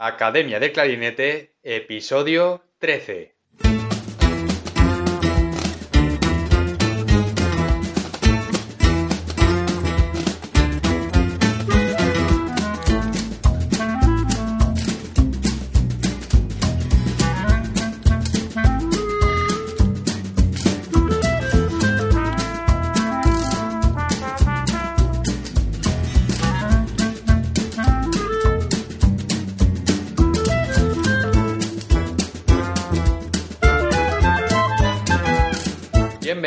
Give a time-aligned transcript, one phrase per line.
[0.00, 3.37] Academia de Clarinete, episodio 13.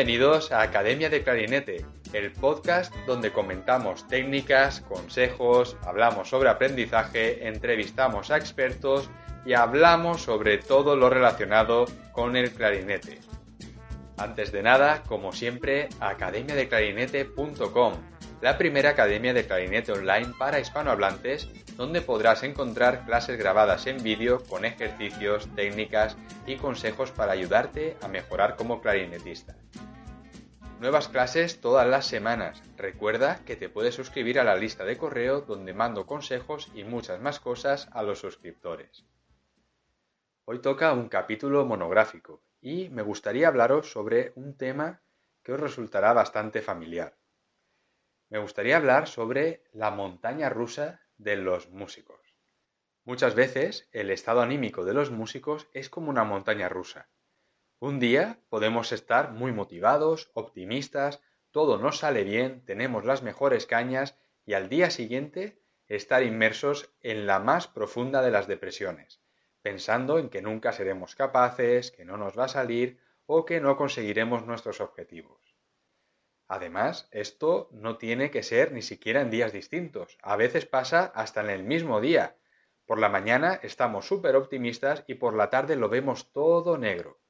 [0.04, 8.32] Bienvenidos a Academia de Clarinete, el podcast donde comentamos técnicas, consejos, hablamos sobre aprendizaje, entrevistamos
[8.32, 9.12] a expertos
[9.46, 13.20] y hablamos sobre todo lo relacionado con el clarinete.
[14.18, 17.94] Antes de nada, como siempre, academiadeclarinete.com,
[18.42, 21.48] la primera academia de clarinete online para hispanohablantes,
[21.78, 28.08] donde podrás encontrar clases grabadas en vídeo con ejercicios, técnicas y consejos para ayudarte a
[28.08, 29.56] mejorar como clarinetista.
[30.82, 32.60] Nuevas clases todas las semanas.
[32.76, 37.22] Recuerda que te puedes suscribir a la lista de correo donde mando consejos y muchas
[37.22, 39.06] más cosas a los suscriptores.
[40.46, 45.04] Hoy toca un capítulo monográfico y me gustaría hablaros sobre un tema
[45.44, 47.16] que os resultará bastante familiar.
[48.30, 52.22] Me gustaría hablar sobre la montaña rusa de los músicos.
[53.06, 57.08] Muchas veces el estado anímico de los músicos es como una montaña rusa
[57.82, 64.20] un día podemos estar muy motivados, optimistas, todo nos sale bien, tenemos las mejores cañas
[64.46, 69.20] y al día siguiente estar inmersos en la más profunda de las depresiones,
[69.64, 73.78] pensando en que nunca seremos capaces, que no nos va a salir o que no
[73.78, 75.56] conseguiremos nuestros objetivos.
[76.48, 81.42] Además, esto no tiene que ser ni siquiera en días distintos, a veces pasa hasta
[81.42, 82.36] en el mismo día.
[82.86, 87.22] Por la mañana estamos súper optimistas y por la tarde lo vemos todo negro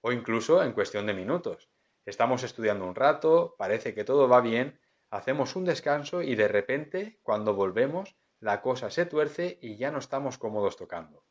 [0.00, 1.70] o incluso en cuestión de minutos.
[2.06, 4.80] Estamos estudiando un rato, parece que todo va bien,
[5.10, 9.98] hacemos un descanso y de repente, cuando volvemos, la cosa se tuerce y ya no
[9.98, 11.24] estamos cómodos tocando.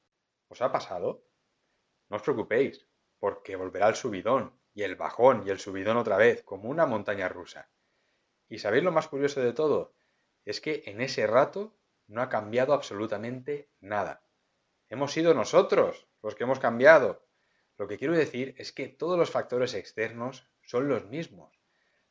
[0.47, 1.25] ¿Os ha pasado?
[2.09, 2.88] No os preocupéis,
[3.19, 7.30] porque volverá el subidón, y el bajón, y el subidón otra vez, como una montaña
[7.30, 7.69] rusa.
[8.47, 9.94] ¿Y sabéis lo más curioso de todo?
[10.46, 11.75] Es que en ese rato
[12.07, 14.24] no ha cambiado absolutamente nada.
[14.90, 17.24] Hemos sido nosotros los que hemos cambiado,
[17.79, 21.57] lo que quiero decir es que todos los factores externos son los mismos.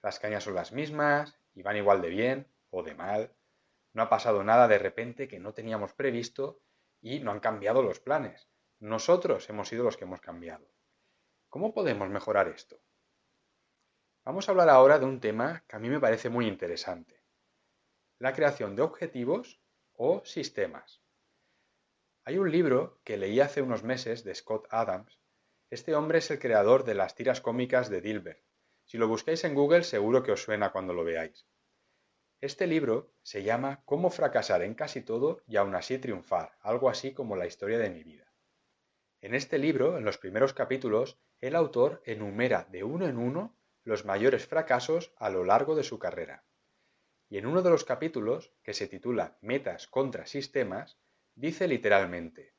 [0.02, 3.34] Las cañas son las mismas y van igual de bien o de mal.
[3.92, 6.62] No ha pasado nada de repente que no teníamos previsto
[7.02, 8.48] y no han cambiado los planes.
[8.78, 10.66] Nosotros hemos sido los que hemos cambiado.
[11.50, 12.80] ¿Cómo podemos mejorar esto?
[14.24, 17.22] Vamos a hablar ahora de un tema que a mí me parece muy interesante.
[18.18, 19.60] La creación de objetivos
[19.92, 21.02] o sistemas.
[22.24, 25.17] Hay un libro que leí hace unos meses de Scott Adams
[25.70, 28.42] este hombre es el creador de las tiras cómicas de Dilbert.
[28.86, 31.46] Si lo buscáis en Google seguro que os suena cuando lo veáis.
[32.40, 37.12] Este libro se llama Cómo fracasar en casi todo y aún así triunfar, algo así
[37.12, 38.32] como la historia de mi vida.
[39.20, 44.04] En este libro, en los primeros capítulos, el autor enumera de uno en uno los
[44.04, 46.44] mayores fracasos a lo largo de su carrera.
[47.28, 50.96] Y en uno de los capítulos, que se titula Metas contra Sistemas,
[51.34, 52.54] dice literalmente,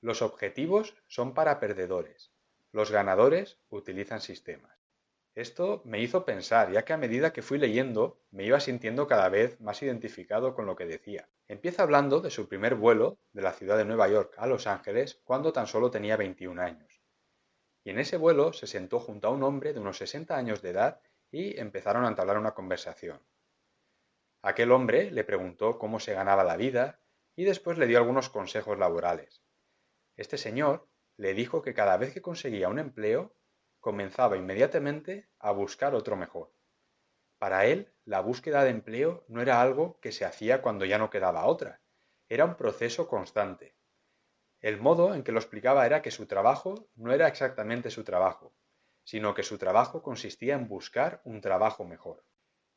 [0.00, 2.32] los objetivos son para perdedores.
[2.72, 4.76] Los ganadores utilizan sistemas.
[5.34, 9.28] Esto me hizo pensar, ya que a medida que fui leyendo me iba sintiendo cada
[9.28, 11.28] vez más identificado con lo que decía.
[11.46, 15.20] Empieza hablando de su primer vuelo de la ciudad de Nueva York a Los Ángeles
[15.24, 17.02] cuando tan solo tenía 21 años.
[17.84, 20.70] Y en ese vuelo se sentó junto a un hombre de unos 60 años de
[20.70, 23.20] edad y empezaron a entablar una conversación.
[24.42, 27.00] Aquel hombre le preguntó cómo se ganaba la vida
[27.36, 29.42] y después le dio algunos consejos laborales.
[30.16, 33.34] Este señor le dijo que cada vez que conseguía un empleo,
[33.80, 36.52] comenzaba inmediatamente a buscar otro mejor.
[37.38, 41.10] Para él, la búsqueda de empleo no era algo que se hacía cuando ya no
[41.10, 41.80] quedaba otra,
[42.28, 43.76] era un proceso constante.
[44.60, 48.54] El modo en que lo explicaba era que su trabajo no era exactamente su trabajo,
[49.04, 52.24] sino que su trabajo consistía en buscar un trabajo mejor.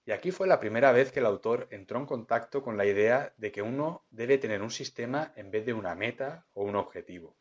[0.10, 3.32] Y aquí fue la primera vez que el autor entró en contacto con la idea
[3.38, 7.38] de que uno debe tener un sistema en vez de una meta o un objetivo.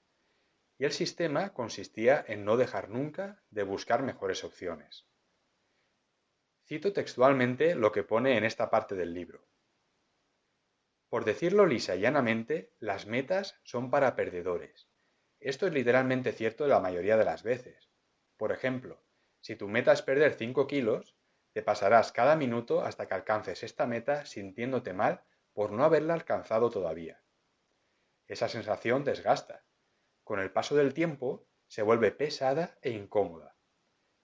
[0.77, 5.07] Y el sistema consistía en no dejar nunca de buscar mejores opciones.
[6.67, 9.49] Cito textualmente lo que pone en esta parte del libro.
[11.09, 14.91] Por decirlo lisa y llanamente, las metas son para perdedores.
[15.41, 17.89] Esto es literalmente cierto la mayoría de las veces.
[18.37, 19.03] Por ejemplo,
[19.41, 21.18] si tu meta es perder 5 kilos,
[21.59, 26.71] te pasarás cada minuto hasta que alcances esta meta sintiéndote mal por no haberla alcanzado
[26.71, 27.21] todavía.
[28.29, 29.65] Esa sensación desgasta.
[30.23, 33.57] Con el paso del tiempo se vuelve pesada e incómoda.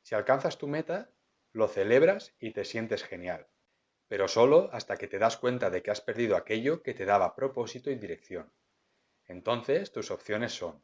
[0.03, 1.11] Si alcanzas tu meta,
[1.51, 3.49] lo celebras y te sientes genial,
[4.07, 7.35] pero solo hasta que te das cuenta de que has perdido aquello que te daba
[7.35, 8.53] propósito y dirección.
[9.27, 10.81] Entonces tus opciones son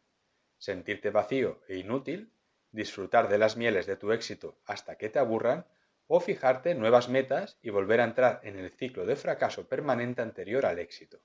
[0.59, 2.33] sentirte vacío e inútil,
[2.73, 5.65] disfrutar de las mieles de tu éxito hasta que te aburran,
[6.13, 10.67] o fijarte nuevas metas y volver a entrar en el ciclo de fracaso permanente anterior
[10.67, 11.21] al éxito.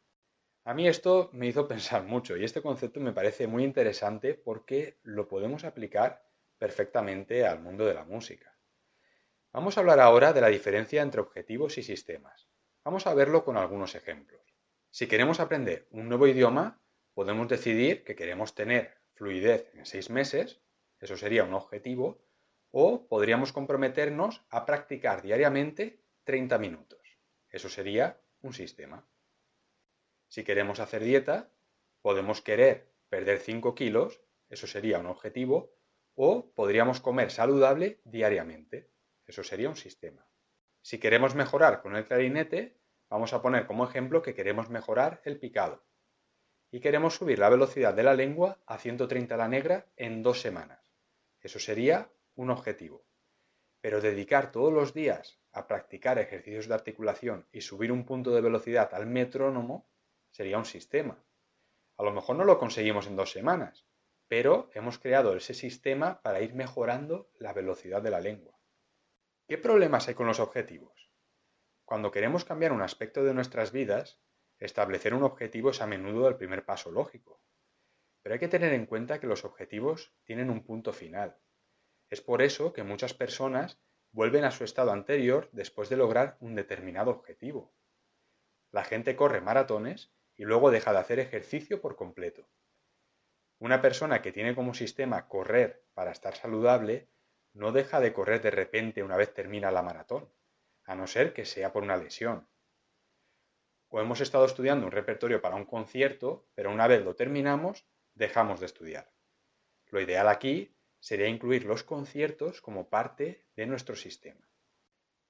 [0.64, 5.00] A mí esto me hizo pensar mucho y este concepto me parece muy interesante porque
[5.02, 6.24] lo podemos aplicar
[6.60, 8.56] perfectamente al mundo de la música.
[9.52, 12.48] Vamos a hablar ahora de la diferencia entre objetivos y sistemas.
[12.84, 14.54] Vamos a verlo con algunos ejemplos.
[14.92, 16.80] Si queremos aprender un nuevo idioma,
[17.16, 20.62] podemos decidir que queremos tener fluidez en seis meses,
[21.00, 22.22] eso sería un objetivo,
[22.78, 27.00] o podríamos comprometernos a practicar diariamente 30 minutos,
[27.50, 29.08] eso sería un sistema.
[30.28, 31.50] Si queremos hacer dieta,
[32.02, 34.20] podemos querer perder 5 kilos,
[34.50, 35.72] eso sería un objetivo,
[36.16, 38.92] o podríamos comer saludable diariamente,
[39.26, 40.28] eso sería un sistema.
[40.82, 42.76] Si queremos mejorar con el clarinete,
[43.10, 45.86] vamos a poner como ejemplo que queremos mejorar el picado.
[46.72, 50.42] Y queremos subir la velocidad de la lengua a 130 a la negra en dos
[50.42, 50.82] semanas.
[51.40, 53.06] Eso sería un objetivo.
[53.82, 58.42] Pero dedicar todos los días a practicar ejercicios de articulación y subir un punto de
[58.42, 59.90] velocidad al metrónomo
[60.32, 61.24] sería un sistema.
[61.98, 63.86] A lo mejor no lo conseguimos en dos semanas,
[64.28, 68.60] pero hemos creado ese sistema para ir mejorando la velocidad de la lengua.
[69.48, 71.12] ¿Qué problemas hay con los objetivos?
[71.86, 74.20] Cuando queremos cambiar un aspecto de nuestras vidas,
[74.58, 77.40] establecer un objetivo es a menudo el primer paso lógico.
[78.24, 81.38] Pero hay que tener en cuenta que los objetivos tienen un punto final.
[82.10, 83.80] Es por eso que muchas personas
[84.12, 87.74] vuelven a su estado anterior después de lograr un determinado objetivo.
[88.72, 92.48] La gente corre maratones y luego deja de hacer ejercicio por completo.
[93.60, 97.10] Una persona que tiene como sistema correr para estar saludable
[97.54, 100.30] no deja de correr de repente una vez termina la maratón,
[100.84, 102.48] a no ser que sea por una lesión.
[103.88, 108.60] O hemos estado estudiando un repertorio para un concierto, pero una vez lo terminamos, dejamos
[108.60, 109.10] de estudiar.
[109.88, 110.75] Lo ideal aquí
[111.06, 114.50] sería incluir los conciertos como parte de nuestro sistema.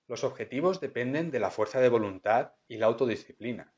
[0.08, 3.74] Los objetivos dependen de la fuerza de voluntad y la autodisciplina.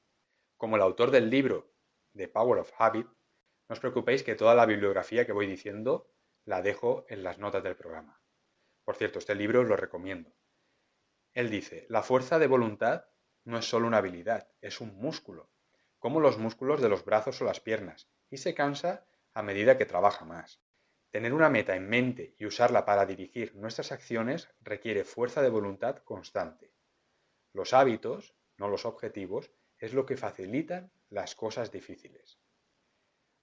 [0.58, 1.74] Como el autor del libro
[2.16, 6.08] The Power of Habit, no os preocupéis que toda la bibliografía que voy diciendo
[6.46, 8.22] la dejo en las notas del programa.
[8.86, 10.32] Por cierto, este libro lo recomiendo.
[11.34, 13.06] Él dice, la fuerza de voluntad
[13.44, 15.50] no es solo una habilidad, es un músculo,
[15.98, 19.88] como los músculos de los brazos o las piernas, y se cansa a medida que
[19.88, 20.62] trabaja más.
[21.12, 25.98] Tener una meta en mente y usarla para dirigir nuestras acciones requiere fuerza de voluntad
[26.04, 26.72] constante.
[27.54, 32.40] Los hábitos, no los objetivos, es lo que facilitan las cosas difíciles.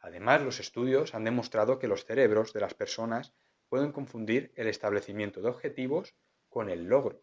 [0.01, 3.33] Además, los estudios han demostrado que los cerebros de las personas
[3.69, 6.15] pueden confundir el establecimiento de objetivos
[6.51, 7.23] con el logro.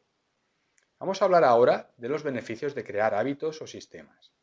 [0.99, 4.33] Vamos a hablar ahora de los beneficios de crear hábitos o sistemas.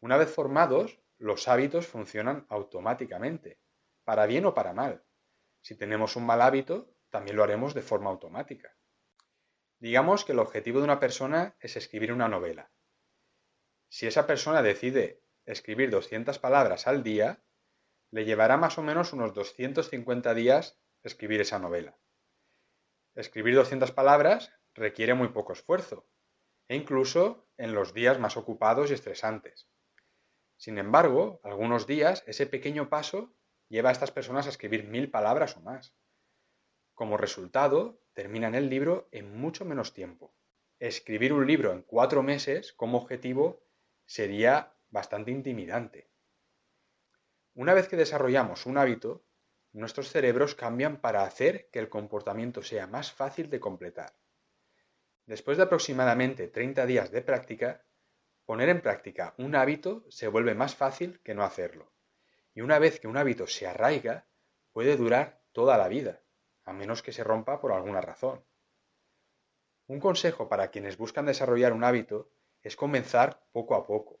[0.00, 3.58] Una vez formados, los hábitos funcionan automáticamente,
[4.04, 5.04] para bien o para mal.
[5.62, 8.76] Si tenemos un mal hábito, también lo haremos de forma automática.
[9.78, 12.70] Digamos que el objetivo de una persona es escribir una novela.
[13.88, 17.44] Si esa persona decide escribir 200 palabras al día,
[18.10, 21.96] le llevará más o menos unos 250 días escribir esa novela.
[23.14, 26.08] Escribir 200 palabras requiere muy poco esfuerzo,
[26.68, 29.68] e incluso en los días más ocupados y estresantes.
[30.56, 33.34] Sin embargo, algunos días ese pequeño paso
[33.74, 35.96] lleva a estas personas a escribir mil palabras o más.
[36.94, 40.32] Como resultado, terminan el libro en mucho menos tiempo.
[40.78, 43.64] Escribir un libro en cuatro meses como objetivo
[44.06, 46.08] sería bastante intimidante.
[47.54, 49.24] Una vez que desarrollamos un hábito,
[49.72, 54.14] nuestros cerebros cambian para hacer que el comportamiento sea más fácil de completar.
[55.26, 57.84] Después de aproximadamente 30 días de práctica,
[58.44, 61.93] poner en práctica un hábito se vuelve más fácil que no hacerlo.
[62.54, 64.26] Y una vez que un hábito se arraiga,
[64.72, 66.22] puede durar toda la vida,
[66.64, 68.44] a menos que se rompa por alguna razón.
[69.86, 72.30] Un consejo para quienes buscan desarrollar un hábito
[72.62, 74.20] es comenzar poco a poco.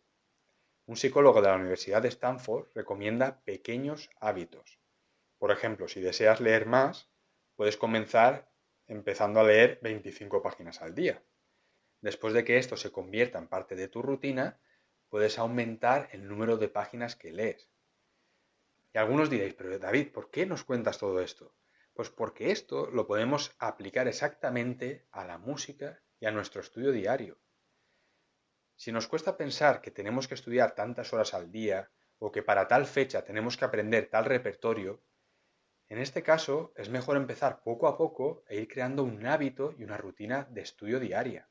[0.86, 4.78] Un psicólogo de la Universidad de Stanford recomienda pequeños hábitos,
[5.44, 7.10] por ejemplo, si deseas leer más,
[7.54, 8.50] puedes comenzar
[8.86, 11.22] empezando a leer 25 páginas al día.
[12.00, 14.58] Después de que esto se convierta en parte de tu rutina,
[15.10, 17.68] puedes aumentar el número de páginas que lees.
[18.94, 21.52] Y algunos diréis, pero David, ¿por qué nos cuentas todo esto?
[21.94, 27.38] Pues porque esto lo podemos aplicar exactamente a la música y a nuestro estudio diario.
[28.76, 32.68] Si nos cuesta pensar que tenemos que estudiar tantas horas al día o que para
[32.68, 35.02] tal fecha tenemos que aprender tal repertorio,
[35.88, 39.82] en este caso es mejor empezar poco a poco e ir creando un hábito y
[39.82, 41.48] una rutina de estudio diaria.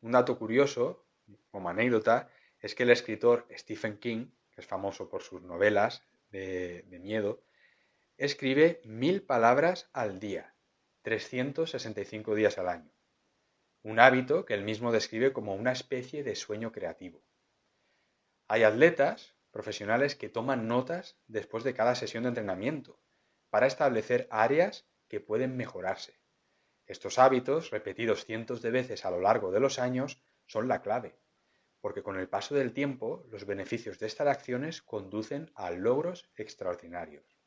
[0.00, 1.06] Un dato curioso,
[1.50, 4.30] como anécdota, es que el escritor Stephen King,
[4.60, 7.42] es famoso por sus novelas de, de miedo,
[8.16, 10.54] escribe mil palabras al día,
[11.02, 12.92] 365 días al año.
[13.82, 17.22] Un hábito que él mismo describe como una especie de sueño creativo.
[18.46, 23.00] Hay atletas profesionales que toman notas después de cada sesión de entrenamiento
[23.48, 26.20] para establecer áreas que pueden mejorarse.
[26.86, 31.16] Estos hábitos, repetidos cientos de veces a lo largo de los años, son la clave,
[31.80, 37.38] porque con el paso del tiempo los beneficios de estas acciones conducen a logros extraordinarios.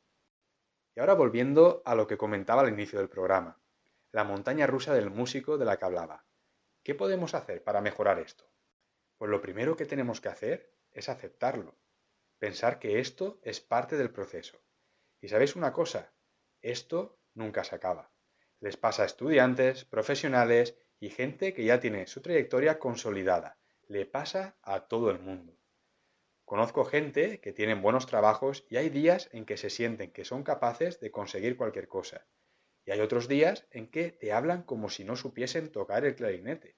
[0.94, 3.60] Y ahora volviendo a lo que comentaba al inicio del programa,
[4.12, 6.24] la montaña rusa del músico de la que hablaba.
[6.82, 8.48] ¿Qué podemos hacer para mejorar esto?
[9.16, 11.76] Pues lo primero que tenemos que hacer es aceptarlo,
[12.38, 14.62] pensar que esto es parte del proceso.
[15.20, 16.12] Y sabéis una cosa,
[16.62, 18.12] esto nunca se acaba.
[18.60, 23.58] Les pasa a estudiantes, profesionales y gente que ya tiene su trayectoria consolidada.
[23.88, 25.58] Le pasa a todo el mundo.
[26.46, 30.42] Conozco gente que tienen buenos trabajos y hay días en que se sienten que son
[30.42, 32.26] capaces de conseguir cualquier cosa.
[32.86, 36.76] Y hay otros días en que te hablan como si no supiesen tocar el clarinete.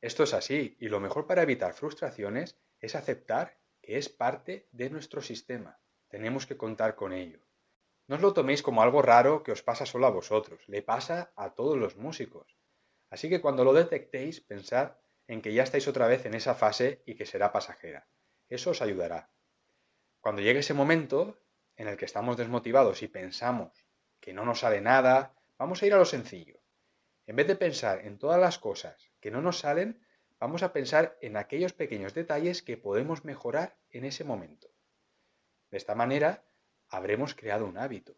[0.00, 4.88] Esto es así, y lo mejor para evitar frustraciones es aceptar que es parte de
[4.88, 5.80] nuestro sistema.
[6.08, 7.40] Tenemos que contar con ello.
[8.06, 11.32] No os lo toméis como algo raro que os pasa solo a vosotros, le pasa
[11.36, 12.56] a todos los músicos.
[13.10, 14.96] Así que cuando lo detectéis, pensad
[15.30, 18.08] en que ya estáis otra vez en esa fase y que será pasajera.
[18.48, 19.30] Eso os ayudará.
[20.20, 21.38] Cuando llegue ese momento
[21.76, 23.86] en el que estamos desmotivados y pensamos
[24.18, 26.58] que no nos sale nada, vamos a ir a lo sencillo.
[27.28, 30.04] En vez de pensar en todas las cosas que no nos salen,
[30.40, 34.66] vamos a pensar en aquellos pequeños detalles que podemos mejorar en ese momento.
[35.70, 36.42] De esta manera,
[36.88, 38.16] habremos creado un hábito.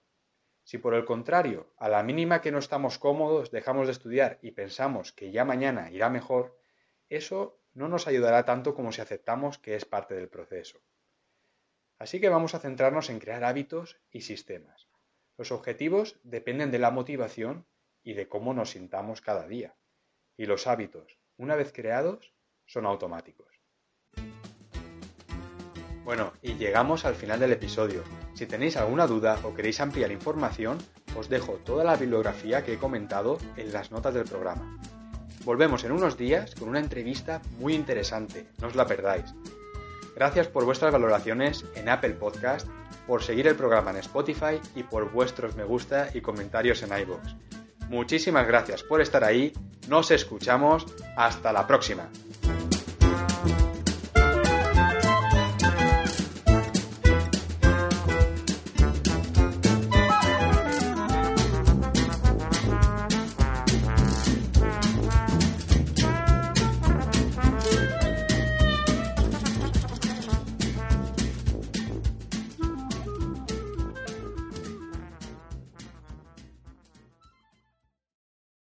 [0.65, 4.53] Si por el contrario, a la mínima que no estamos cómodos, dejamos de estudiar y
[4.53, 6.62] pensamos que ya mañana irá mejor,
[7.17, 10.81] eso no nos ayudará tanto como si aceptamos que es parte del proceso.
[11.99, 14.89] Así que vamos a centrarnos en crear hábitos y sistemas.
[15.37, 17.67] Los objetivos dependen de la motivación
[18.03, 19.77] y de cómo nos sintamos cada día.
[20.37, 22.33] Y los hábitos, una vez creados,
[22.67, 23.61] son automáticos.
[26.05, 28.03] Bueno, y llegamos al final del episodio.
[28.35, 30.79] Si tenéis alguna duda o queréis ampliar información,
[31.17, 34.81] os dejo toda la bibliografía que he comentado en las notas del programa.
[35.45, 39.35] Volvemos en unos días con una entrevista muy interesante, no os la perdáis.
[40.15, 42.69] Gracias por vuestras valoraciones en Apple Podcast,
[43.07, 47.35] por seguir el programa en Spotify y por vuestros me gusta y comentarios en iVoox.
[47.89, 49.53] Muchísimas gracias por estar ahí,
[49.89, 52.09] nos escuchamos, hasta la próxima.